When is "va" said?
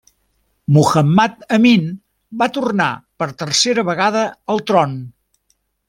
2.41-2.49